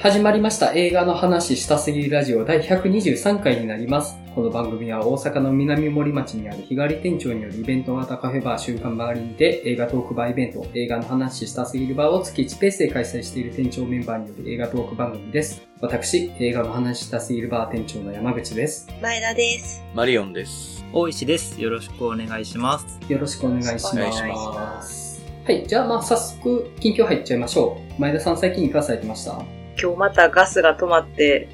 [0.00, 4.16] 始まりました映画の話したすぎるラジオ第123回になります。
[4.32, 15.62] この番組は大阪の南森町にある日帰り店長によるイベント型カフェバー週刊バーリンで映画トークバーイベント、映画の話したすぎるバーを月1ペースで開催している店長メンバーによる映画トーク番組です。
[15.80, 18.88] 私、映画の話したすぎるバー店長の山口です。
[19.02, 19.82] 前田です。
[19.94, 20.84] マリオンです。
[20.92, 21.60] 大石です。
[21.60, 23.00] よろしくお願いします。
[23.08, 25.26] よろしくお願いします。
[25.44, 28.00] はい、じゃあまあ早速、近況入っちゃいましょう。
[28.00, 29.57] 前田さん最近いかがされてました？
[29.80, 31.48] 今日またガスが止まって、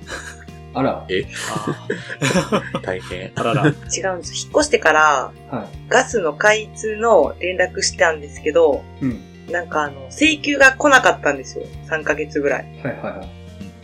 [0.76, 1.06] あら、あ
[2.82, 3.30] 大変。
[3.36, 3.66] あらら。
[3.66, 4.34] 違うんです。
[4.34, 9.04] 引っ越してから、はガスの開通の連絡したんですけど、い。
[9.04, 9.52] うん。
[9.52, 11.64] なんかあの、請求が来なかったんですよ。
[11.88, 12.64] 3ヶ月ぐらい。
[12.82, 13.24] はいはいは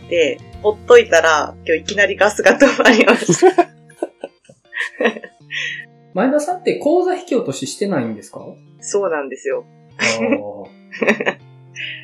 [0.07, 0.09] い。
[0.09, 3.67] で、ほっといたら、今日いきなりガスが止まりました。
[6.13, 8.41] 前田さんって口座引き落とししてないんですか？
[8.81, 9.63] そうなんですよ。
[9.97, 11.37] あー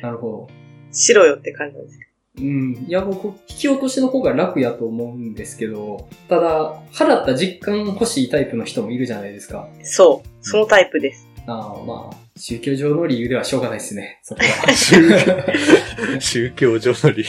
[0.02, 0.48] なるほど。
[0.92, 1.98] しろよって感じなんです
[2.40, 2.84] うん。
[2.86, 9.68] いや、僕、引き落としの方が楽やと思うんですけど、ただ、払った実感欲しいタイプの人もいるじゃないですか。
[9.82, 10.28] そう。
[10.40, 11.28] そのタイプです。
[11.46, 14.20] ああ、まあ、宗教上の理由ではしょうがないですね。
[14.22, 14.72] そこは。
[16.20, 17.24] 宗教上の理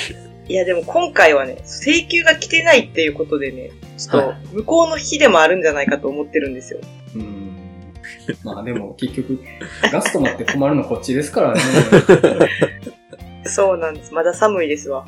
[0.49, 6.79] いやでも今回はね、請求が来てないっていうことでね、ちょっはと向こうの日でもあるんじゃないかと思ってるんですよ。
[7.15, 7.49] うん。
[8.43, 9.39] まあでも、結局、
[9.91, 11.61] ガス止まって困るのこっちですからね。
[13.45, 14.13] そうなんです。
[14.13, 15.05] まだ寒いですわ。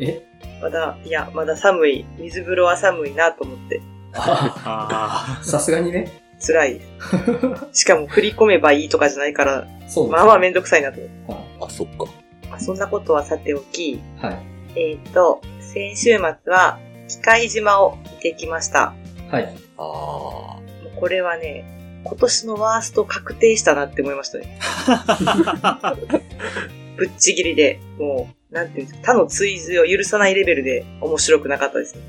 [0.00, 0.22] え？
[0.60, 2.04] まだ、いや、まだ寒い。
[2.18, 3.80] 水風呂は寒いなと思って。
[4.14, 6.10] ああさすがにね。
[6.44, 6.80] 辛い。
[7.72, 10.12] しかも振り込めばいいとかじゃないから、そうです。
[10.12, 11.32] まあまあめんどくさいなと思って。
[11.32, 12.04] はあ、そっか。
[12.50, 14.00] まあ、そんなことはさておき、い。
[14.20, 14.38] はい。
[14.78, 18.94] えっ、と、先週末は、機械島を見てきました。
[19.30, 19.54] はい。
[19.78, 20.62] あも
[20.96, 24.58] うこれはね、今年のワースト確定したなって思いましたね。
[26.96, 32.00] ぶっちぎりで、もう、なんていうんですか、他の追随を許さないレベルで面白くなかったですね。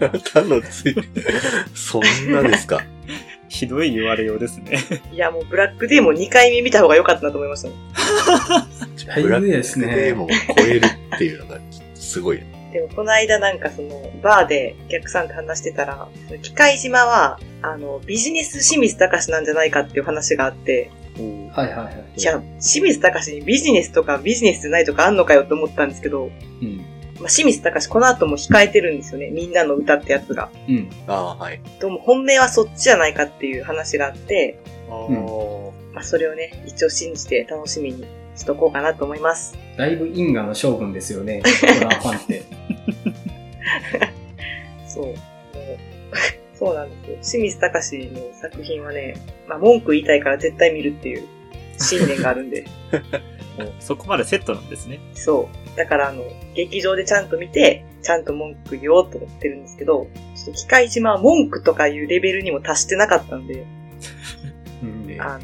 [0.00, 0.10] あ。
[0.18, 1.02] 他のついて、
[1.74, 2.80] そんなですか？
[3.48, 4.78] ひどい言われようですね。
[5.12, 7.74] いや、もうブラックデーモン2回目見た方が良かったなと思いましたね。
[9.22, 9.40] ブラッ
[9.74, 11.58] クデーモンを超えるっていうのが、
[11.94, 12.40] すごい。
[12.72, 16.08] でも、この間なんかその、バーでお客さんと話してたら、
[16.40, 20.90] 機械島は、あの、ビジネス清水隆なんじゃないかっていう話があって、
[21.52, 22.04] はいはいはい。
[22.16, 26.30] いや、清水隆にビジネスとかビジネスじゃないとかあんのかよって思ったんですけど、
[26.62, 26.76] うん。
[27.20, 29.30] まあ、清水隆この後も控えてるんですよね。
[29.30, 30.50] みんなの歌ってやつが。
[30.68, 30.90] うん。
[31.06, 31.60] ああ、はい。
[31.80, 34.58] どうも本命はそっちじゃないかっていう話があって、
[34.88, 39.56] おまあ、それをね、一応信じて楽しみにしとこうかなと思います。
[39.76, 41.42] だいぶ因果の将軍ですよね。
[41.80, 42.42] ホラーファンって。
[44.88, 45.14] そう。
[46.64, 47.16] そうなんですよ。
[47.40, 49.16] 清水隆の作品はね、
[49.48, 51.26] まあ、文句言いたいから絶対見るっていう
[51.78, 52.64] 信念があるんで。
[53.58, 55.00] も うそこまでセットなんですね。
[55.14, 55.76] そう。
[55.76, 56.22] だからあの、
[56.54, 60.06] 劇場でちゃんと見て、ちゃんと文句言おうと思ってるんですけど、
[60.36, 63.64] ちょっと機械島は文句とかいうレベルにも達してなかったんで、
[64.82, 65.16] うん。
[65.20, 65.40] あの、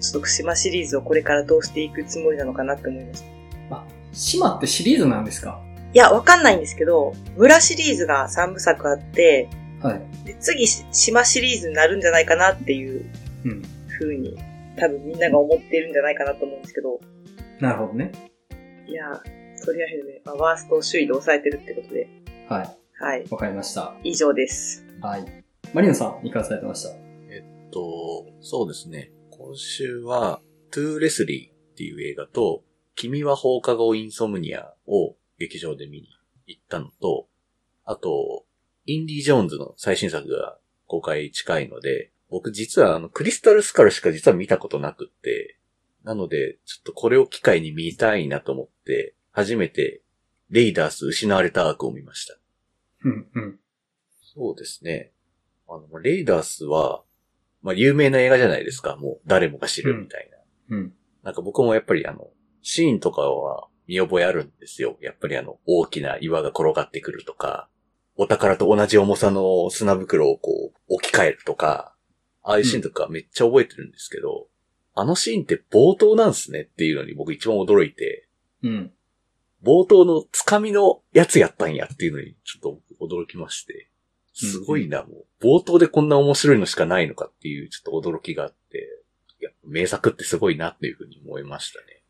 [0.00, 3.22] ちょっと島シリーズをこれからどうしていくつもりなのかなって思いまし
[3.70, 3.76] た。
[3.76, 5.62] あ、島ってシリーズなんですか？
[5.92, 9.48] いや、わかんないんですけど、村シリーズが3部作あって、
[9.82, 10.26] はい。
[10.26, 13.04] で次、し島シリーズになるんじゃないかなっていう
[13.44, 13.62] うん。
[13.98, 14.38] 風に、
[14.76, 17.00] 多分みんなが思っているんじゃないかなと思うんですけど、
[17.60, 18.12] なるほどね。
[18.86, 19.04] いや、
[19.64, 22.08] とりあえずね、まあ、ワーストを首位で抑えてるってことで、
[22.48, 22.76] はい。
[22.98, 23.94] はい、わかりました。
[24.04, 24.84] 以上です。
[25.00, 25.24] はい。
[25.72, 26.90] マリノさん、いかがされてました？
[27.70, 29.12] と、そうですね。
[29.30, 30.40] 今週は、
[30.70, 32.64] トゥ・レスリーっていう映画と、
[32.96, 36.08] 君は放課後インソムニアを劇場で見に
[36.46, 37.28] 行ったのと、
[37.84, 38.44] あと、
[38.94, 45.58] インディ・ジョーンズの最新作が公開近いので、僕実はあの、クリスタルスカルしか実は見たことなくって、
[46.04, 50.02] なので、ちょっとこれを機会に見たいなと思って、初めて、
[50.48, 52.36] レイダース失われたアークを見ました。
[53.04, 53.60] うん、うん。
[54.34, 55.12] そうですね。
[55.68, 57.04] あの、レイダースは、
[57.62, 58.96] まあ、有名な映画じゃないですか。
[58.96, 60.28] もう、誰もが知るみたい
[60.68, 60.76] な。
[60.76, 60.92] うん。
[61.22, 62.30] なんか僕もやっぱりあの、
[62.62, 64.96] シーンとかは見覚えあるんですよ。
[65.00, 67.68] やっぱりあの、大きな岩が転がってくるとか、
[68.22, 71.94] お宝と同じ重さの砂袋をこう、置き換えるとか、
[72.42, 74.48] ああいうシーンとかめっちゃ覚えてるんですけど、
[74.94, 78.28] あのシーンって冒頭なんすねっていうのに僕一番驚いて、
[78.62, 78.92] うん。
[79.64, 83.88] 冒頭のつかみのやつやったんやっていうのにちょっと驚きまして、
[84.34, 89.02] すごいな、もう、冒頭でこんな面白いのしかないのかっていうちょっと驚きがあって、
[89.40, 92.02] いや、名作ってすごいなっていうふうに思いましたね。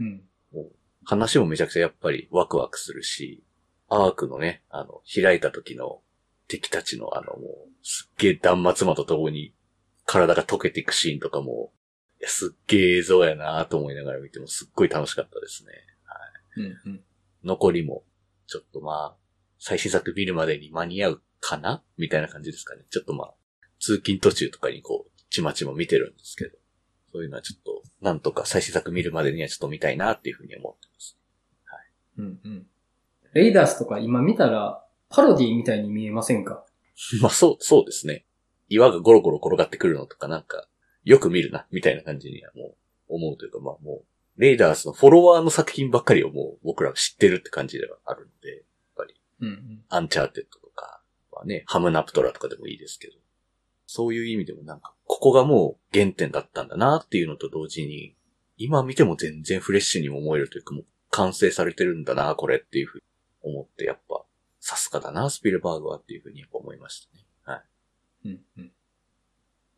[0.00, 0.22] うん。
[0.54, 0.68] うん。
[1.04, 3.44] 話もめちゃくちゃやっぱりワクワクするし、
[3.88, 6.02] アークのね、あの、開いた時の
[6.46, 7.42] 敵たちのあの、もう、
[7.82, 9.54] すっげえ断末魔とともに
[10.04, 11.72] 体が溶けていくシーンとかも、
[12.20, 15.72] いやすっげえ映像やなと思いながら見てもすっごい楽しかったですね。
[16.56, 16.92] うん。
[16.92, 17.04] うん。
[17.44, 18.04] 残りも、
[18.46, 19.16] ちょっとまあ、
[19.58, 21.82] 最新作見るまでに間に合うかな？
[21.96, 22.82] みたいな感じですかね。
[22.90, 23.34] ちょっとまあ、
[23.80, 26.56] 通勤途中とかにこう、ちまちま見てるんですけど、
[27.12, 31.18] そういうのはちょっと、なんとか最新作見るまでにはちょっと見たいなっていうふうに思ってます。
[32.18, 32.66] うんうん。
[33.38, 36.64] レイダースとか今見たら、パロディみたいに見えませんか？
[37.22, 38.26] まあそう、そうですね。
[38.68, 40.68] 岩がゴロゴロ転がってくるのとかなんか、
[41.04, 42.74] よく見るな、みたいな感じにはも
[43.08, 44.02] う、思うというか、まあも
[44.36, 48.60] う、レイダースのフォロワーの作品ばっかりをもう僕らは知ってるって感じではあるので、やっ
[48.96, 49.84] ぱり、うんうん。
[49.88, 51.00] アンチャーテッドとか
[51.30, 53.14] はね、ハムナプトラとかでもいいですけど、
[53.86, 58.14] そういう意味でもなんか、ここがもう原点だったんだなっていうのと同時に、
[58.56, 63.02] 今見ても全然フレッシュにも思えるというか、もう完成されてるんだな、これっていうふうに
[63.42, 64.24] 思って、やっぱ、
[64.60, 67.24] さすがだな、スピルバーグはっていうふうにやっぱ思いましたね。
[67.44, 67.62] は
[68.24, 68.28] い。
[68.28, 68.72] うんうん。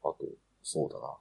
[0.02, 0.16] あと、
[0.62, 1.16] そうだな。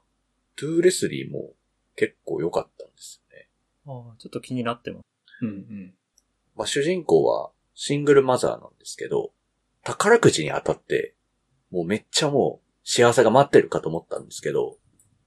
[0.56, 1.53] トゥーレスリーも
[1.95, 3.50] 結構良かったんですよね。
[3.86, 5.03] ああ、ちょっと気になってます。
[5.41, 5.94] うんうん。
[6.56, 9.31] まあ、主人公はシングルマザーなんですけど、
[9.83, 11.15] 宝くじに当たって、
[11.71, 14.77] もうめっちゃもう幸せが待ってるかと思ったんですけど、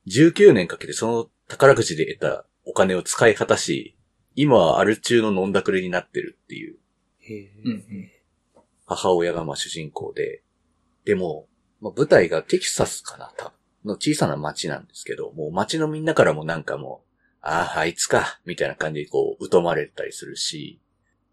[0.08, 3.97] 19年かけてその宝くじで得たお金を使い果たし、
[4.35, 6.76] 今はアル中の飲んだくれになってるっていう
[7.22, 7.52] へえ。
[7.64, 8.10] うんうん。
[8.86, 10.42] 母親がまあ主人公で、
[11.04, 11.46] でも、
[11.80, 13.52] まあ、舞台がテキサスかな、多分
[13.84, 17.08] の小さな町なんですけど、もう町のみんなからもなんかもう、
[17.40, 20.80] ああ、あいつか、みたいな感じでこう、疎まれたりするし、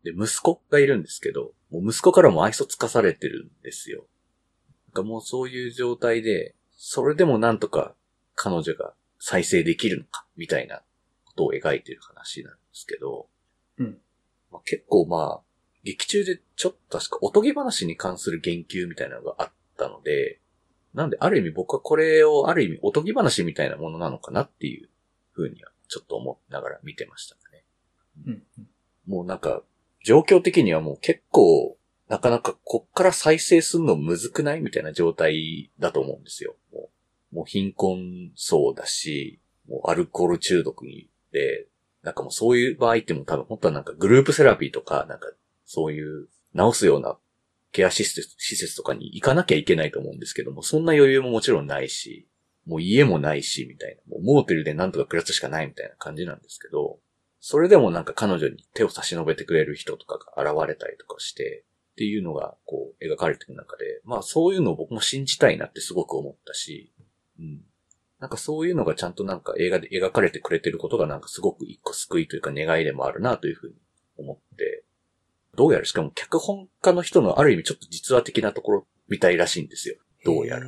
[0.03, 4.06] で、息子がいるんですけど、もう息子からも愛想つかされてるんですよ。
[4.88, 7.94] なんかもうそういう状態で、それでもなんとか
[8.33, 10.81] 彼女が再生できるのか、みたいな
[11.25, 13.27] ことを描いてる話なんですけど、
[13.77, 13.97] うん
[14.51, 15.49] まあ、結構まあ、
[15.84, 20.40] 劇中でちょっと確かおとぎ話に関する言及みたいなのがあったので、
[20.94, 24.90] なんである意味僕はこれをある意味おとぎ話みたいなものなのかなっていう
[25.34, 27.64] ふうにはちょっと思いながら見てましたね。
[28.26, 28.68] うんうん。
[29.08, 29.64] もうなんか、
[30.04, 31.78] 状況的にはもう結構、
[32.08, 36.56] なかなかこっから再生するのむずくないみたいな状態だと思うんですよ。
[36.74, 36.90] も
[37.32, 41.68] うもう貧困層だし、もうアルコール中毒にで、
[42.02, 45.28] なんかもうそういう場合ってもう多分本当はなんかグループセラピーとか、なんか
[45.71, 47.16] そういう治すような
[47.71, 52.27] ケア施設施設とかに行かなきゃいけないと思うんですけども、そんな余裕ももちろんないし、
[52.66, 54.01] もう家もないし、みたいな。
[54.16, 56.98] もうモーテルでなんとか暮らすしかないみたいな感じなんですけど、
[57.39, 66.92] それでもなんか彼女に手を差し伸べてくれる人とかが現れたりとかして、っていうのがこう描かれていく中で、まあそういうのを僕も信じたいなってすごく思ったし、
[67.39, 67.62] うん。
[68.19, 73.75] なんかそういうのがちゃんとなんか映画で描かれてくれてることがなんかすごく一個救いというか願いでもあるなというふうに
[74.18, 74.83] 思って、
[75.60, 79.98] どうやらしかも脚本家の人のある意味ちょっと実話的なところみたいらしいんですよ。
[80.24, 80.68] どうやら。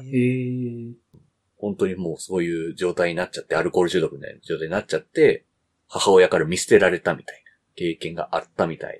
[1.55, 5.45] 本当にもうそういう状態になっちゃって、アルコール中毒みたいな状態になっちゃって、
[5.87, 8.99] 母親から見捨てられたみたいな経験があったみたい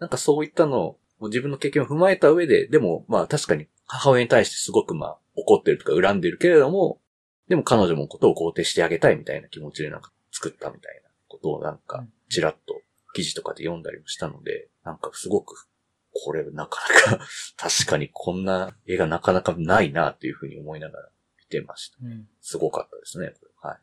[0.00, 7.00] なんかそういったのを自分の経験を踏まえた上で、でもまあ確かに母親に対してすごくまあ怒ってるとか恨んでるけれども、
[7.48, 12.82] でも彼女もことを肯定してあげたいみたいな気持ちでなんか作ったみたいなことをなんかちらっと
[13.14, 15.68] 記事とかで読んだりもしたので、なんかすごく、
[16.12, 16.80] これなか
[17.10, 17.24] なか、
[17.56, 21.98] 確かにこんな映画なかなかないなっていうふうに思いながら見てました。
[22.02, 22.28] うん。
[22.40, 23.68] すごかったですね、これ。
[23.68, 23.78] はい。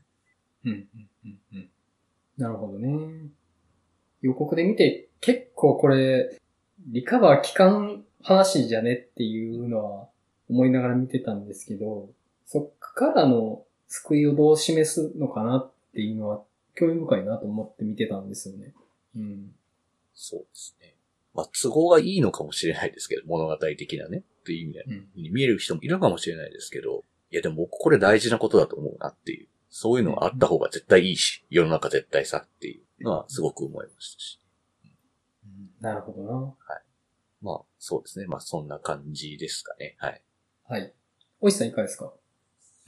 [0.66, 1.72] うんうんうんうん。
[2.38, 3.30] なるほどね。
[4.22, 6.40] 予告で見て、結構これ、
[6.88, 10.10] リカバー期間話じゃねっていうのは
[10.50, 12.10] 思いながら見てたんですけど、
[12.46, 16.44] そっからの救いをどう示すのかなっていうのは
[16.76, 18.74] 興味深いなと思って見てたんですよね。
[19.16, 19.52] うん。
[20.20, 20.96] そうですね。
[21.36, 25.08] まあ、都合がいいのかもしれないですけど、物語的なね、という意味で、うん。
[25.16, 29.48] に見える人もいるかもしれないですけど、いやでも僕これ大事なことだと思うなっていう。
[29.70, 34.40] そういうのはあった方が絶対いいし、世の中絶対さっていうのはすごく思いましたし。
[35.80, 36.56] なるほどな。
[37.42, 38.26] まあ、そうですね。
[38.26, 39.96] まあ、そんな感じですかね。
[40.00, 40.22] はい。
[40.68, 40.94] はい。
[41.40, 42.12] おいしさんいかがですか？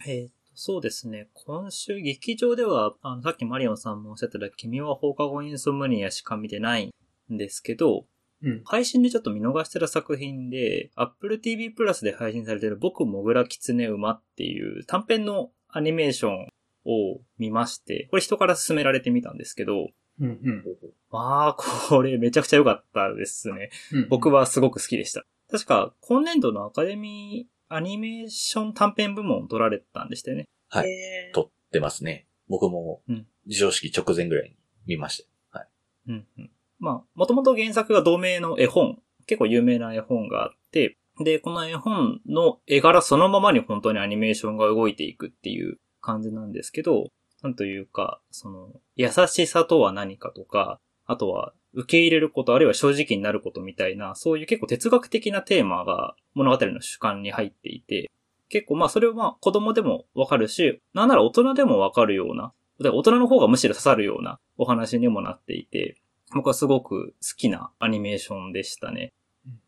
[0.07, 1.29] えーとそうですね。
[1.45, 6.93] 今週劇場では、あの、さっきマリオンさんもおっしゃってた、君は放課後インソムニアしか見てない
[7.31, 8.05] んですけど、
[8.41, 8.62] うん。
[8.63, 16.48] 配信でちょっと見逃してた作品で、Apple TV プラスで配信されてる僕もぐらきつね馬っていう短編のアニメーション
[16.86, 19.89] を見まして、これ人から勧められてみたんですけど、
[20.21, 20.63] うんうん。
[21.12, 23.71] まあ、これめちゃくちゃ良かったですね。
[23.93, 25.25] うん僕はすごく好きでした。
[25.51, 30.48] 確か、今年度のアカデミーアニメーション短編部門を取られたんでしたよね。
[30.69, 32.25] はいえー撮ってますね。
[32.48, 34.55] 僕もうん、授賞式直前ぐらいに
[34.88, 35.59] 見ました。
[35.59, 35.67] はい。
[36.07, 36.51] うんうん。
[36.79, 47.07] まあ、もともと原作が同名の絵本、結構有名な絵本があって、で、この絵本の絵柄そのままに本当にアニメーションが動いていくっていう感じなんですけど、
[47.43, 58.09] なんというか、その、優しさとは何かとか、あとは受け入れること、あるいは正直になることみたいな、そういう結構哲学的なテーマが物語の主観に入っていて、
[58.50, 65.98] 結構まあそれはまあ子供でもわかるし、なんなら大人でもわかるような、大人の方がむしろ刺さるようなお話にもなっていて、
[66.33, 69.13] 僕はすごく好きなアニメーションでしたね。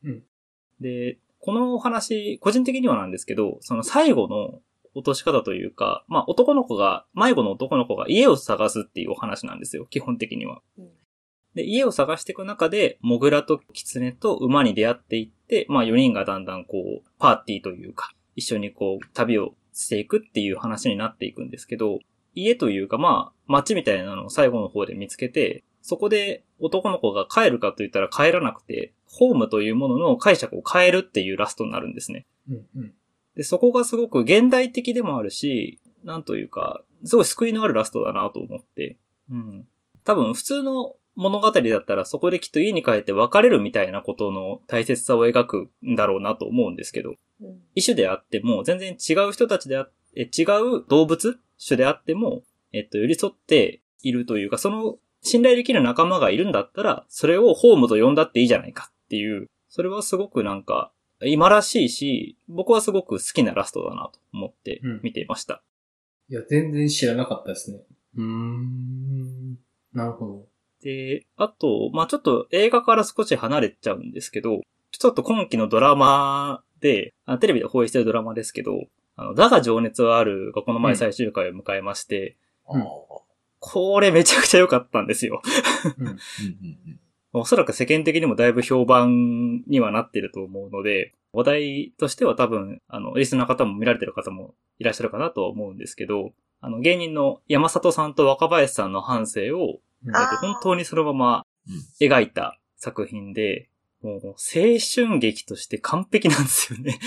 [0.04, 0.24] うん。
[0.80, 4.60] で、このお話、個人的にはなんですけど、その最後の
[4.94, 10.62] 落とし方というか、まあ男の子が、迷子の男の子が家を探すっていうお話なんですよ、基本的には。
[10.78, 10.90] うん
[11.56, 22.00] で、家を探していく中で、モグラとキツネと馬に出会っていって、まあ4人がだんだんこう、パーティーというか、一緒にこう、旅をしていくっていう話になっていくんですけど、
[22.34, 32.26] 家というかまあ、街みたいなのを最後の方で見つけて、そこで男の子が帰るかと言ったら帰らなくて、ホームというものの解釈を変えるっていうラストになるんですね。
[32.50, 32.66] うん。
[32.76, 32.94] うん。
[33.36, 38.98] で、そこがすごく現代的でもあるし、なんというか、すごい救いのあるラストだなと思って。
[39.30, 39.68] うん。
[40.04, 47.16] 多分普通の物語だったらそこできっと家に帰って別れるみたいなことの大切さを描くんだろうなと思うんですけど、うん
[47.74, 60.92] 異種であっても、全然違う人たちであえ、違う動物種であっても、えっと、寄り添っているというか、その信頼できる仲間がいるんだったら、それをホームと呼んだっていいじゃないかっていう、それはすごくなんか、
[61.24, 65.62] 今らしいし、僕はすごく好きなラストだなと思って見ていました。
[66.30, 67.80] いや、全然知らなかったですね。
[68.18, 69.60] うーん。
[69.94, 70.48] なるほど。
[70.82, 74.62] で、あと、まあちょっと映画から少し離れちゃうんですけど、
[74.92, 78.72] ちょっと今期のドラマで、あテレビで放映してるドラマですけど、
[79.16, 82.38] あの、だが情熱はあるがこの前最終回を迎えまして、
[82.68, 82.82] うん
[83.62, 85.42] これめちゃくちゃ良かったんですよ。
[85.98, 86.08] うん。
[86.08, 86.18] うんうんう
[86.90, 87.00] ん
[87.34, 103.70] おそらく世間的にもだいぶ評判にはなってると思うので、話題としては多分、あの、リスナーの方も見られてる方もいらっしゃるかなとは思うんですけど、あの、芸人の山里さんと若林さんの半生を、うんえっと本当にそのままうん描いた作品で、
[104.02, 104.34] もう青
[104.80, 107.00] 春劇として完璧なんですよね。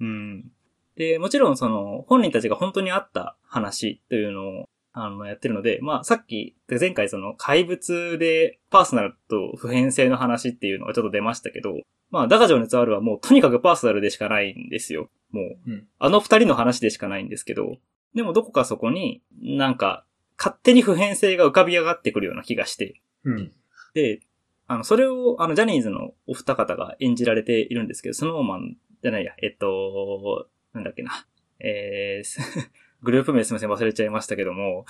[0.00, 0.44] うん。
[0.98, 11.76] で、もちろんその、本人たちが本当にあった話というのを、あの、やってるので、まあ、さっき、前回その、怪物でパーソナルと普遍性の話っていうのがちょっと出ましたけど、
[12.10, 15.08] まあ、だが情熱あるはもうとにかくパーソナルでしかないんですよ。
[15.30, 17.76] もう、うんあの二人の話でしかないんですけど、
[18.14, 20.04] でもどこかそこになんか、
[20.36, 23.52] 勝手に普遍性が浮かび上がってくるような気がして、うん。
[23.94, 24.20] で、
[24.66, 30.48] あの、それを、あの、ジャニーズのお二方が演じられているんですけど、スノーマンじゃないや、えっと、
[30.78, 31.26] なんだっけな。
[31.60, 32.40] えーす、
[33.02, 34.86] グループ名すみません、忘れちゃいましたけども、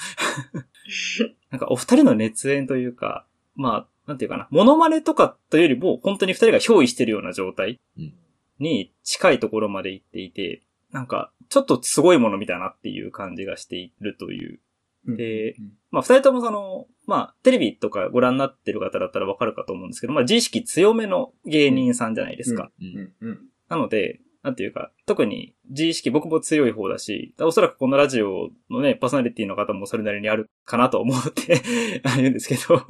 [1.50, 8.14] なんかお二人の熱演というか、まあ、なんていうかな、モノマネとかというよりも、本当に二人が憑依してるような状態うん。
[8.58, 14.60] に近いところまで行っていて、なんか、ちょっとすごいもの見たなっていう感じがしているという。
[15.06, 15.16] うん。
[15.16, 15.54] で、
[15.90, 22.70] まあ、二人ともその、まあ、テレビとかご覧になってる方だったらわかるかと思うんですけど、まあ、自意識強めの芸人さんじゃないですか。
[23.68, 31.62] なので、なんていうか、特に自意識僕も強い方だし、おそらくこのラジオのね、パーソナリティの方もそれなりにあるかなと思って
[32.04, 32.82] あ言うんですけど、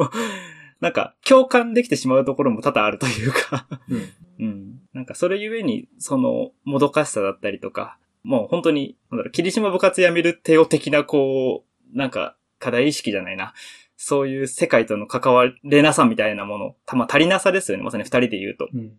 [0.81, 4.47] なんか、共感できてしまうところも多々あるというか、うん。
[4.47, 4.81] うん。
[4.93, 13.55] なんかそれゆえに、その、もどかしさだったりとか、もう本当に、なんだろう、霧島部活やめる帝王的な、こう、なんか、課題意識じゃないな。
[13.97, 18.69] そういう世界との関われなさみたいなもの、たまあ足りなさですよね、まさに二人で言うと。
[18.73, 18.93] うん。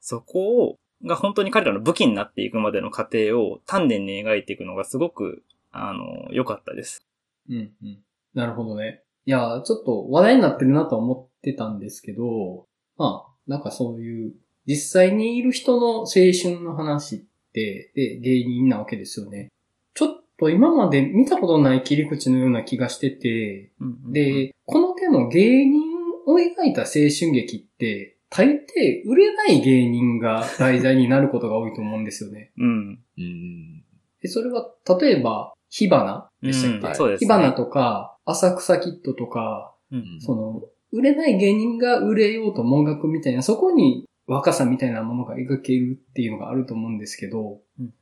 [0.00, 7.06] そこを、が本当に彼らの武器になっていくまでの過程を丹念に描いていくのがすごく、あの、良かったです。
[7.48, 7.72] うん。
[7.82, 7.98] うん。
[8.34, 9.02] なるほどね。
[9.26, 14.34] いや、ちょっと話題になってるなとは思ってたんですけど、まあ、なんかそういう、
[14.66, 17.18] 実際にいる人の青春の話っ
[17.52, 19.48] て、で、芸人なわけですよね。
[19.94, 20.08] ちょっ
[20.38, 25.82] と今まで見たことない切り口のような気がしてて、うんうんうん、で、この手の芸人
[26.26, 32.50] を描いた青春劇って、大抵売れない芸人が題材になることが多いと思うんですよね。
[32.58, 32.98] うん。
[33.16, 33.84] うん。
[34.20, 40.62] で、それは、例えば、火花でしたっけ、うんそうですね火花とか、浅草キッドとか、うんその、
[40.92, 47.92] 売れない芸人が売れようともがくみたいな、そこに若さみたいなものが描けるっていうのがあると思うんですけど、うん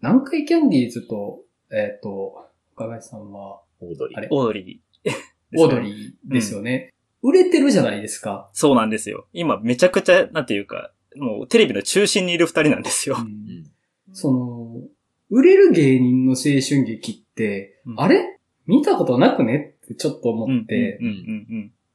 [0.00, 4.18] 南海キャンディーズと、えっ、と、岡林さんは、オードリー。
[4.18, 4.28] あれ？
[4.32, 5.10] オードリー。
[5.62, 6.91] オードリーですよね。
[7.22, 8.50] 売れてるじゃないですか。
[8.52, 9.26] そうなんですよ。
[9.32, 13.16] 今めちゃくちゃ、なんていうか、もうテレビの中心にいる二人なんですよ。
[13.18, 13.70] うん。
[14.12, 14.82] その、
[15.30, 18.38] 売れる芸人の青春劇って、うんあれ？
[18.66, 19.76] 見たことなくね？
[19.84, 21.00] ってちょっと思って、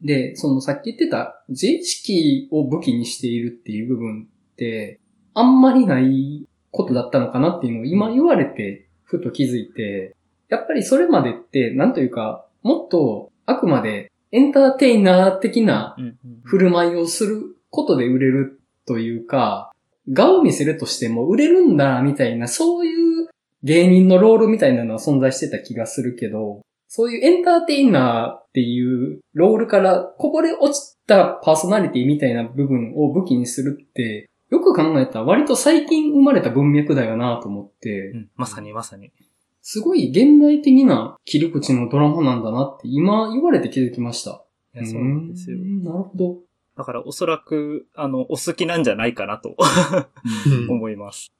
[0.01, 5.00] で、そのさっき言ってた自意識を武器にしているっていう部分って、
[5.34, 10.15] あんまりないことだったのかなっていうのを今言われて、ふと気づいて、
[10.50, 15.96] やっぱりそれまでって、なんというか、もっとあくまでエンターテイナー的な
[16.43, 19.72] 振る舞いをすることで売れるというか、
[20.12, 23.27] 画を見せるとしても売れるんだ、みたいな、そういう
[23.63, 39.12] 芸人のロールみたいなのは存在してた気がするけど、そういうエンターテイナーっていうロールからこぼれ落ちたパーソナリティみたいな部分を武器にするって、よく考えたら割と最近生まれた文脈だよなと思って、うんまさにまさに。
[39.69, 44.45] すごい現代的な切り口のドラマなんだなって今言われて気づきました。
[44.74, 45.59] いやそうなんですよう。
[45.59, 46.38] んなるほど。
[46.77, 51.33] だからおそらく、あの、お好きなんじゃないかなとうん思います。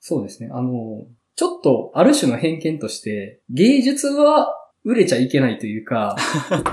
[0.00, 0.50] そうですね。
[0.52, 4.52] あの、ちょっとある種の偏見として、芸術は
[4.82, 6.16] 売れちゃいけないというか、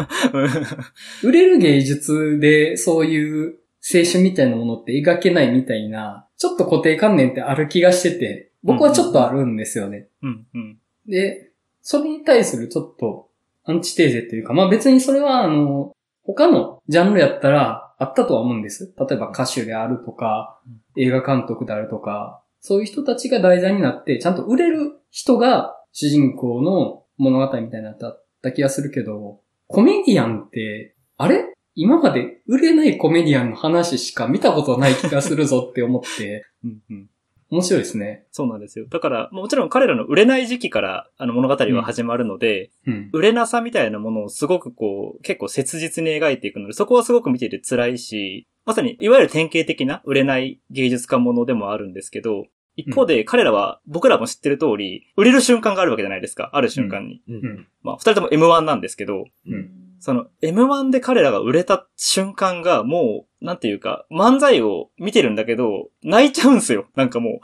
[1.24, 10.08] 売れる芸術でそういう青春みたいなものって描けないみたいな、ちょっと固定観念ってある気がしてて、僕はちょっとあるんですよね。
[10.24, 10.78] うんうん。
[11.08, 13.30] で、それに対するちょっと
[13.64, 18.94] アンチテーゼというか、まあ別にそれはあの、他のジャンルやったらあったとは思うんです。
[18.98, 27.98] 例えば歌手であるとかうん、映画監督であるとか、そういう人たちが題材になって、ちゃんと売れる人が主人公の物語みたいになっ
[28.42, 31.54] た気がするけど、コメディアンって、あれ？
[31.76, 37.10] 今まで売れないコメディアンの話しか見たことない気がするぞって思って、う んうん。
[37.50, 38.26] 面白いですね。
[38.32, 38.86] そうなんですよ。
[38.90, 43.10] だから、もちろん彼らの売れない時期から、あの物語は始まるので、うん。
[43.14, 56.50] 売れなさみたいなものをすごくこう、結構切実に描いていくので、そこはすごく見ていて辛いし、まさに、いわゆる典型的な売れない芸術家ものでもあるんですけど、一方で彼らは、僕らも知ってる通り、売れる瞬間があるわけじゃないですか。
[56.54, 57.22] ある瞬間に。
[57.30, 57.68] うんうん。
[57.84, 66.88] まあ、二人とも M1 なんですけど、うんその M1 で彼らが売れた瞬間がもう、なんていうか、漫才を見てるんだけど、泣いちゃうんすよ。
[66.96, 67.40] なんかも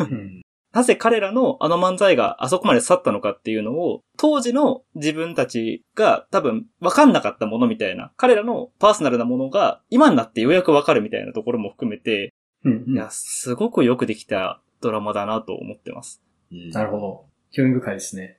[0.00, 0.42] う、うん。
[0.72, 12.84] なぜ彼らのあの漫才があそこまで去ったのかっていうのを、当時の自分たちが多分分かんなかったものみたいな、彼らのパーソナルなものが今になってようやく分かるみたいなところも含めて、うん。
[12.86, 16.22] うんいや、すごくよくできたドラマだなと思ってます。
[16.52, 17.24] うんなるほど。
[17.52, 18.38] 興味深いですね。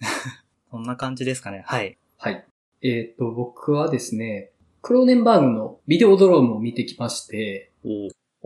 [0.70, 1.62] そんな感じですかね。
[1.66, 1.96] はい。
[2.18, 2.44] はい。
[2.82, 4.50] えっ、と、僕はですね、
[4.86, 7.88] クローネンバーグのビデオドロームを見てきまして、お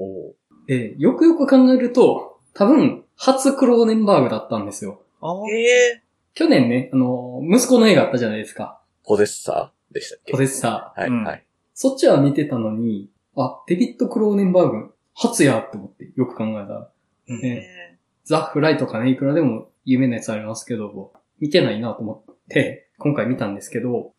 [0.03, 5.03] おーで、よくよく考えると、多分、初クローネンバーグだったんですよ。
[5.21, 8.81] あええ去年ね、あの、息子の映画あったじゃないですか。
[9.05, 10.33] ポデッサーでしたっけ？
[10.33, 11.01] ポデッサー。
[11.03, 11.45] はい、うんはい。
[11.75, 16.91] そっちは見てたのに、あ、デビッド・クローネンバーグ、初やって思って、よく考えたら。
[17.29, 24.15] うんねザ・フライとかね、いくらでも有名なやつありますけど、見てないなと思って、今回見たんですけど、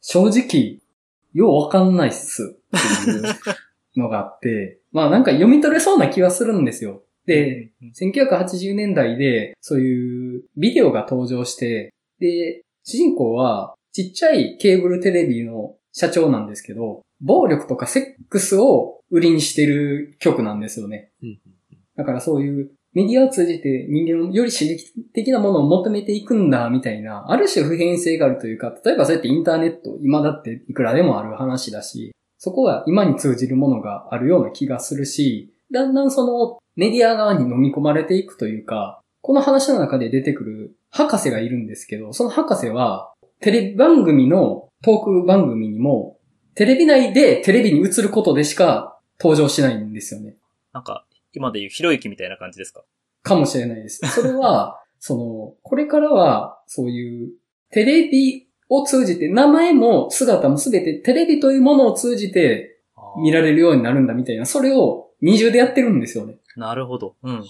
[0.00, 0.78] 正直、
[1.36, 7.02] ようわかんないっすっていうのがあって、 まあなんか読み取れそうな気はするんですよ。
[7.26, 21.10] で、、1980年代で、そういうビデオが登場して、で、主人公はちっちゃいケーブルテレビの社長なんですけど、暴力とかセックスを売りにしてる曲なんですよね。
[21.22, 21.38] うん
[21.96, 46.16] だからそういうメディアを通じて人間のより刺激的なものを求めていくんだ、みたいな、ある種普遍性があるというか、例えばそうやってインターネット、今だっていくらでもある話だし、そこは今に通じるものがあるような気がするし、だんだんそのメディア側に飲み込まれていくというか、この話の中で出てくる博士がいるんですけど、その博士はテレビ番組のトーク番組にも、
[46.54, 50.36] テレビ内でテレビに映ることでしか登場しないんですよね。
[50.72, 51.04] なんか、
[51.36, 52.82] 今でいうひろゆきみたいな感じですか？
[53.22, 54.00] かもしれないです。
[54.08, 57.30] それは、 その、これからは、そういう、
[57.70, 62.80] テレビを通じて、名前も姿もすべてテレビというものを通じて
[63.22, 63.46] 見らる。
[63.48, 66.36] れるようになるんだみたいな、それを二重でやってるんですよね。
[66.56, 67.14] なるほど。
[67.22, 67.40] うん。
[67.40, 67.42] は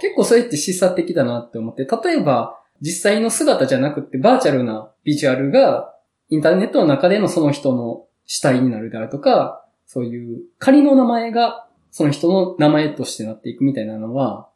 [0.00, 5.94] 結構それって示唆的だなって思って、例えば、実際の姿じゃなくて、バーチャルなビジュアルが、
[6.28, 14.48] インターネットの中でのその人の主体になるであるとか、そういう仮の名前がその人の名前としてなっていくみたいなのは、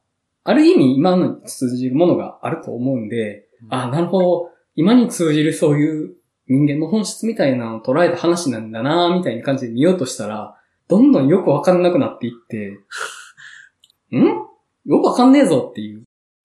[0.42, 6.14] ある意味今のに通じるものがあると思うんで、あ、なるほど、今に通じるそういう
[6.49, 10.57] 人間の本質みたいなのを捉えた話なんだなみたいな感じで見ようとしたら、
[10.88, 12.79] どんどんよくわかんなくなっていって、
[14.16, 14.25] ん？
[14.87, 16.05] よくわかんねえぞっていう。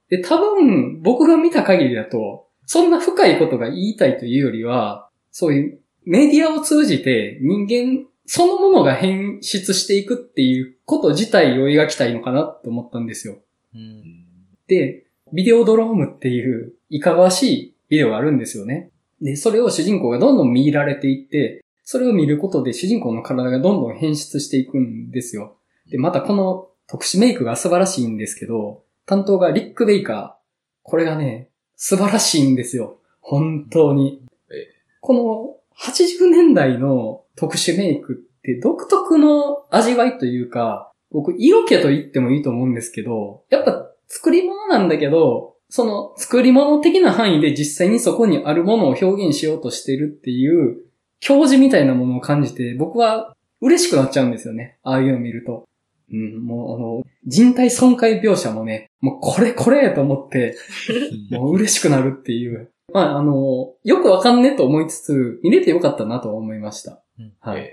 [0.09, 13.39] で、多分、僕が見た限りだと、そんな深いことが言いたいというよりは、そういうメディアを通じて人間そのものが変質していくっていうこと自体を描きたいのかなと思ったんですよ。
[13.75, 13.77] う。
[13.77, 14.25] んん
[14.67, 18.89] で、ビデオドロームっていういかがわしいビデオがあるんですよね。
[19.21, 25.57] で、それを主人公がどんどん見入られていって、それを見ることで主人公の体がどんどん変質していくんですよ。
[25.89, 30.89] で、またこの特殊メイクが素晴らしいんですけど、担当がリック・ベイカー。
[30.89, 33.01] これがね、素晴らしいんですよ。
[33.19, 34.69] 本当にえ。
[35.01, 50.83] この80年代の特殊メイクって独特の味わいというか、僕、色気と言ってもいいと思うんですけど、やっぱ作り物なんだけど、その作り物的な範囲で実際にそこにあるものを表現しようとしてるっていう
[51.19, 54.77] 教示みたいなものを感じて、僕は嬉しくなっちゃうんですよね。
[54.83, 55.67] ああいうのを見ると。
[56.13, 60.57] うん、もうあの、人体損壊描写もね、もうこれこれと思って、
[61.31, 62.69] もう嬉しくなるっていう。
[62.93, 67.01] まあ、あの、よくわかんねえと思いつつ、見れてよかったなと思いました。
[67.19, 67.65] うん、はい、っ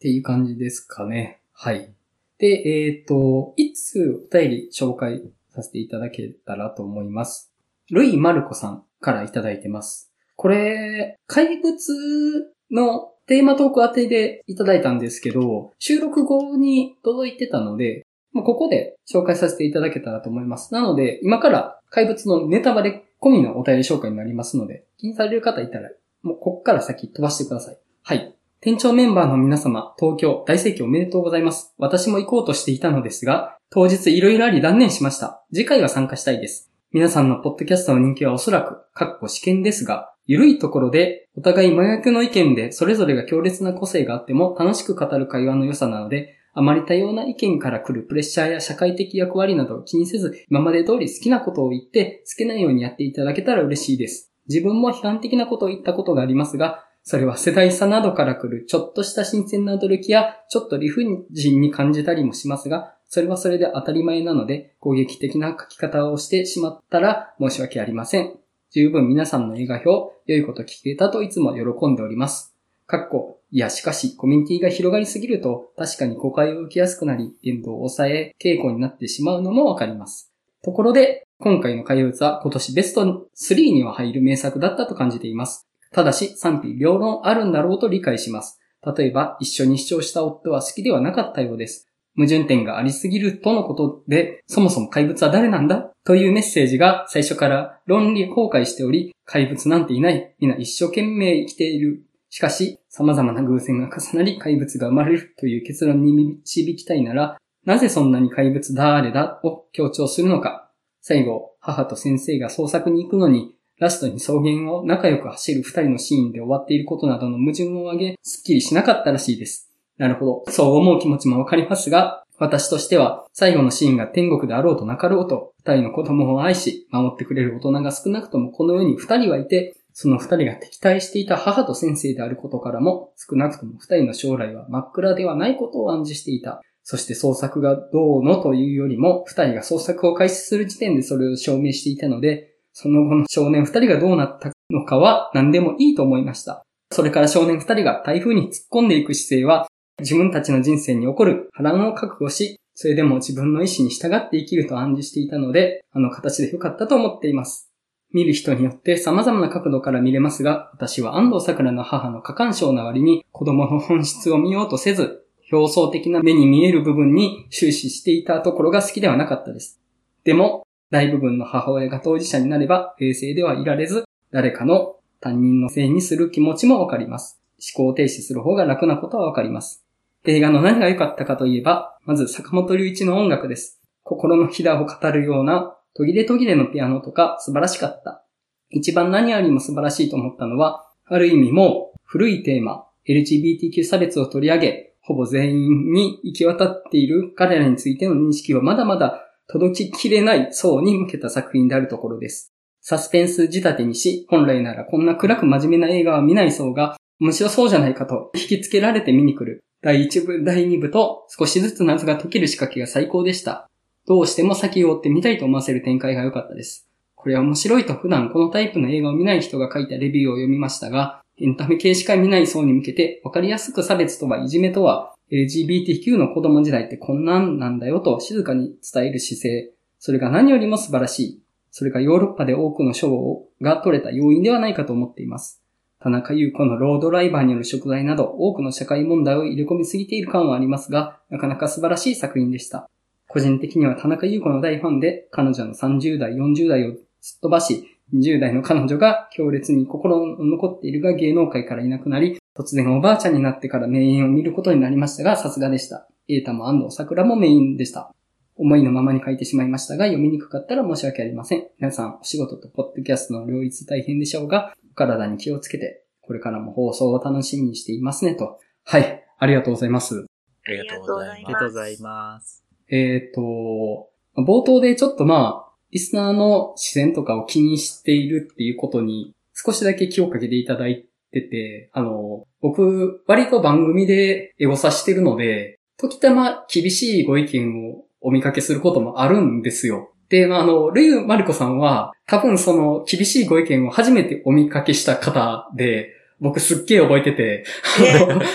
[0.00, 1.40] ていう感じですかね。
[1.52, 1.92] はい。
[2.38, 7.52] で、えっ、ー、と、いつお便り紹介させていただけたらと思います。
[7.90, 10.12] ルイ・マルコさんからいただいてます。
[10.36, 20.72] これ、怪物のテーマトーク当てでいただいたんですけど、収録後に届いてたので、ここで紹介させていただけたらと思います。
[20.72, 25.90] なので、今から怪物のネタバレ込みのお便り紹介になりますので、気にされる方いたら、
[26.22, 27.78] もうこっから先飛ばしてください。
[28.02, 28.34] はい。
[28.60, 31.74] 店長メンバーの皆様、東京大盛況おめでとうございます。
[31.78, 35.44] 私も行こうとしていたのですが、当日いろいろあり断念しました。
[35.52, 36.70] 次回は参加したいです。
[36.90, 54.32] 皆さんのポッドキャストの人気はおそらく、かっこ試験ですが、ゆるいところで、お互い真逆の意見でそれぞれが強烈な個性があっても楽しく語る会話の良さなので、あまり多様な意見から来るプレッシャーや社会的役割などを気にせず、今まで通り好きなことを言って、好きなようにやっていただけたら嬉しいです。
[54.48, 68.34] 自分も批判的なことを言ったことがありますが、それは世代差などから来るちょっとした新鮮な驚きや、ちょっと理不尽に感じたりもしますが、それはそれで当たり前なので、攻撃的な書き方をしてしまったら申し訳ありません。
[68.72, 72.56] 十分皆さんの映画表、良いこと聞けたといつも喜んでおります。
[72.88, 80.30] かっこ、いやしかし、コミュニティが広がりすぎると、確かに誤解を受けやすくなり、言動を抑え、傾向になってしまうのもわかります。
[80.62, 85.66] ところで、今回の怪物は今年ベスト3には入る名作だったと感じています。
[85.92, 88.60] ただし賛否両論あるんだろうと理解します。
[88.96, 91.88] 例えば、一緒に視聴した夫は好きではなかったようです。
[92.16, 95.90] 矛盾点がありすぎるとのことで、そもそも怪物は誰なんだ？
[96.04, 100.34] というメッセージが最初から論理崩壊しており、怪物なんていない。
[100.40, 102.02] みんな一生懸命生きている。
[102.30, 109.40] しかし、様々な偶然が重なり怪物が生まれるという結論に導きたいなら、なぜそんなに怪物誰だ？
[109.44, 110.70] を強調するのか。
[111.00, 119.70] 最後、母と先生が創作に行くのに、ラストに草原を仲良く走る二人のシーンで終わっていることなどの矛盾を挙げ、すっきりしなかったらしいです。
[119.96, 120.52] なるほど。
[120.52, 136.62] そう思う気持ちもわかりますが、私としては、最後のシーンが天国であろうとなかろうと、二人の子供を愛し、守ってくれる大人が少なくともこの世に二人はいて、その二人が敵対していた母と先生であることからも、少なくとも二人の将来は真っ暗ではないことを暗示していた。
[136.84, 146.62] そして創作がどうのというよりも、二人が創作を開始する時点でそれを証明していたので、その後の少年二人がどうなったのかは何でもいいと思いました。
[146.92, 149.66] それから少年二人が台風に突っ込んでいく姿勢は、
[149.98, 157.67] 自分たちの人生に起こる波乱を覚悟し、それでも自分の意志に従って生きると暗示していたので、あの形で良かったと思っています。
[158.12, 169.80] 見る人によって様々な角度から見れますが、私は安藤桜の母の過干渉な割に子供の本質を見ようとせず、表層的な目に見える部分に終始していたところが好きではなかったです。
[170.24, 177.40] でも、大部分の母親が当事者になれば冷静ではいられず、誰かの担任のせいにする気持ちもわかります。
[177.76, 179.84] 思考停止する方が楽なことはわかります。
[180.24, 183.80] 映画の何が良かったかといえば、まず坂本龍一の音楽です。
[184.02, 188.24] 心のひだを語るような途切れ途切れのピアノとか素晴らしかった。
[188.70, 202.52] 一番何よりも素晴らしいと思ったのは、ある意味も古いテーマ、LGBTQ 差別を取り上げ、ほぼ全員に行き渡っている彼らについての認識はまだまだ届ききれない層に向けた作品であるところです。
[202.82, 209.60] サスペンス仕立てにし、本来ならこんな暗く真面目な映画は見ない層が、面白そうじゃないかと引きつけられて見に来る。
[209.82, 213.67] 第1部、第2部と少しずつ謎が解ける仕掛けが最高でした。
[214.08, 216.88] どうしても先を追って見たいと思わせる展開が良かったです。
[217.14, 229.70] これは面白いと普段このタイプの映画を見ない人が書いたレビューを読みましたが、エンタメ系しか見ない層に向けて分かりやすく差別とはいじめとは LGBTQ の子供時代ってこんなんなんだよと静かに伝える姿勢。
[229.98, 231.42] それが何よりも素晴らしい。
[231.70, 235.62] それがヨーロッパで多くの賞が取れた要因ではないかと思っています。
[236.00, 242.88] 田中優子のロードライバーによる食材など多くの社会問題を入れ込みすぎている感はありますが、なかなか素晴らしい作品でした。
[243.28, 256.08] 個人的には田中優子の大ファンで、彼女の30代、40代をすっ飛ばし、20代の彼女が強烈に心に残っているが芸能界からいなくなり、突然おばあちゃんになってから名演を見ることになりましたが、さすがでした。
[256.28, 258.12] エータも安藤桜もメインでした。
[258.56, 261.68] 思いのままに書いてしまいましたが、読みにくかったら申し訳ありません。
[261.78, 268.58] 皆さん、お仕事とポッドキャストの両立大変でしょうが、お体に気をつけて、これからも放送を楽しみにしていますねと。
[268.84, 269.24] はい。
[269.38, 270.26] ありがとうございます。
[270.66, 271.52] ありがとうございあります。
[271.52, 272.67] がとうございます。
[272.90, 290.12] えっ、と、冒頭でちょっとまあ、リスナーの視線とかを気にしているっていうことに少しだけ気をかけていただいてて、あの、僕、割と番組でエゴサしてるので、時たま厳しいご意見をお見かけすることもあるんですよ。
[290.28, 297.64] で、まあ、あの、ルイ・マリコさんは、多分その厳しいご意見を初めてお見かけした方で、僕すっげえ覚えてて、
[298.00, 298.46] ねそうなんや。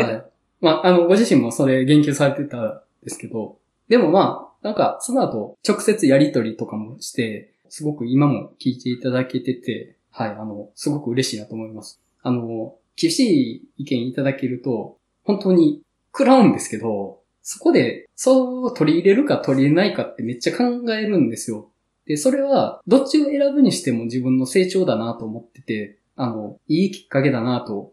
[0.06, 0.24] はい。
[0.60, 12.00] まあ、あの、ご自身もそれ言及されてたんですけど、でもまあ、なんか、その後、直接やりとりとかもして、すごく今も聞いていただけてて、はい、あの、すごく嬉しいなと思います。
[12.22, 21.70] あの、厳しい意見いただけると、本当に食らうんですけど、そこで、そう取り入れるか取り入れないかってめっちゃ考えるんですよ。
[22.06, 27.92] で、それは、どっちを選ぶにしても自分の成長だなと思ってて、あの、いいきっかけだなと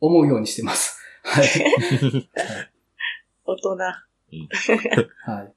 [0.00, 0.93] 思うようにしてます。
[1.24, 1.46] はい。
[3.44, 3.76] 大人。
[3.76, 5.54] はい。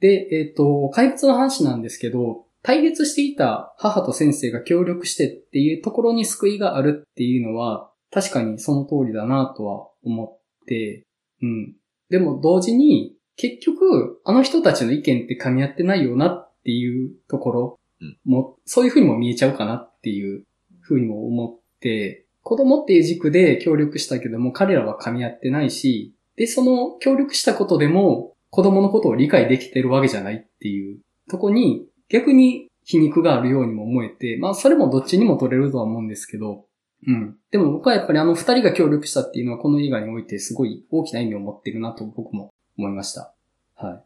[0.00, 11.06] で、えっ、と、怪物の話なんですけど、対立していた母と先生が協力してっていうところに救いがあるっていうのは、確かにその通りだなとは思って、
[11.42, 11.76] うん。
[12.10, 17.80] でも同時に、結局、あの人たちの意見って噛み合ってないよなっていうところ
[18.24, 20.44] も、そういう風にも見えちゃうかなっていう
[20.82, 36.64] 風にも思って、子供っていう軸で協力したけども、彼らは噛み合ってないし、で、その協力したことでも、子供のことを理解できてるわけじゃないっていうとこに、逆に皮肉があるようにも思えて、まあ、それもどっちにも取れるとは思うんですけど、
[37.06, 37.36] うん。
[37.50, 43.34] でも僕はやっぱりあの二人が協力したっていうのはこの映画においてすごい大きな意味を持ってるなと僕も思いました。
[43.74, 44.02] はい。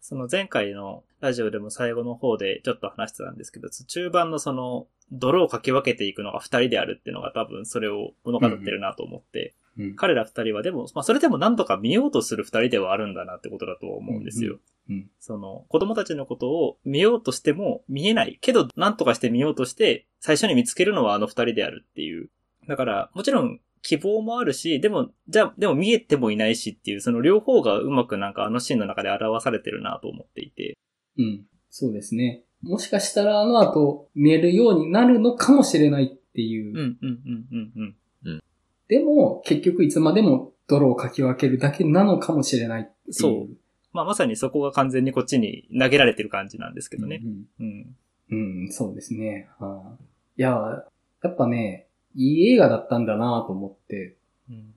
[0.00, 9.96] その前回のラジオでも最後の方でちょっと話してたんですけど、中盤のその泥をかき分けていくのが二人であるっていうのが多分それを物語ってるなと思って、うん。
[9.96, 14.58] 彼ら二人はでも、まあそれでも何とか見ようとする二人ではあるんだなってことだと思うんですよ。
[14.88, 15.10] うん。
[15.20, 18.38] その子供たちのことを見ようとしても見えない。
[18.40, 22.30] けど何とかして見ようとして最初に見つけるのはあの二人であるっていう。
[22.66, 30.76] だからもちろん希望もあるし、でも、じゃあ、でも見えてもいないしっていう、その両方がうまくなんかあのシーンの中で表されてるなと思っていて。
[31.16, 31.44] うん。
[31.70, 32.42] そうですね。
[32.62, 36.70] もしかしたらあの後見えるようになるのかもしれないっていう。
[36.70, 38.42] うん、うん、うん、うん、うん。
[38.88, 43.12] でも、結局いつまでも泥をかき分けるだけなのかもしれないっていう。
[43.12, 43.48] そう
[43.92, 47.22] まあまさにそこが完全にこっちに投げられてる感じなんですけどね。
[47.24, 47.96] うんうん。
[48.28, 49.48] うん、そうですね。
[49.58, 50.04] はあ
[50.36, 50.84] いや、
[51.22, 54.16] やっぱね、いい映画だったんだなと思って、
[54.50, 54.74] うん。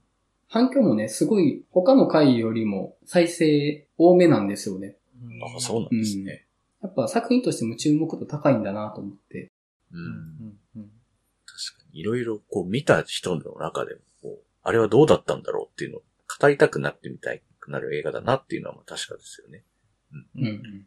[0.48, 4.96] 反響もね、すごい他の回よりも再生多めなんですよね。
[5.56, 6.46] あ、そうなんですね。
[6.82, 9.52] やっぱ作品としても注目度高いんだなと思って。
[9.92, 9.98] う。
[9.98, 10.60] うんん。
[10.78, 10.92] うん。
[11.46, 12.00] 確かに。
[12.00, 16.02] いろいろこう見た人の中でも、こうあれはどうだったんだろうっていうのを
[16.39, 19.63] 語りたくなってみたいくなる映画だなっていうのはまあ確かですよね。
[20.36, 20.46] うん。
[20.46, 20.86] うん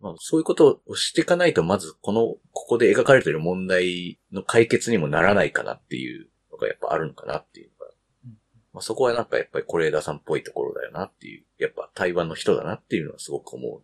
[0.00, 7.92] まあそういうことをしていかないと、まずこの、ここで描かれている問題の解決にもならないかなっていうのがやっぱあるのかなっていうのが
[8.26, 8.30] うん。
[8.74, 13.82] まあそこはなんかやっぱり是枝さんっぽいところだよなっていう、やっぱ台湾の人だなっていうのはすごく思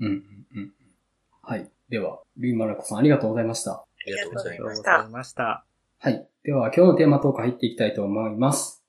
[0.00, 0.72] うんうんうん。
[1.42, 1.70] はい。
[1.88, 3.72] では、ルイマラコさんありがとうございました。
[3.72, 4.80] ありがとうございます。
[4.80, 5.64] ありがとうございました。
[5.98, 6.28] はい。
[6.42, 8.82] では、今日のテーマトーク入っていきたいと思います。